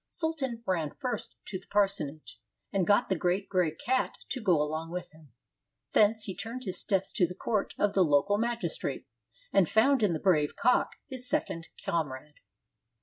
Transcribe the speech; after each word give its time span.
Sultan 0.09 0.63
ran 0.65 0.95
first 0.99 1.35
to 1.45 1.59
the 1.59 1.67
parsonage, 1.69 2.39
and 2.73 2.87
got 2.87 3.07
the 3.07 3.15
great 3.15 3.47
gray 3.47 3.69
cat 3.69 4.15
to 4.29 4.41
go 4.41 4.59
along 4.59 4.89
with 4.89 5.11
him. 5.11 5.31
Thence 5.93 6.23
he 6.23 6.35
turned 6.35 6.63
his 6.63 6.79
steps 6.79 7.11
to 7.13 7.27
the 7.27 7.35
court 7.35 7.75
of 7.77 7.93
the 7.93 8.01
local 8.01 8.39
magistrate, 8.39 9.05
and 9.53 9.69
found 9.69 10.01
in 10.01 10.13
the 10.13 10.19
brave 10.19 10.55
cock 10.55 10.93
his 11.07 11.29
second 11.29 11.67
comrade. 11.85 12.39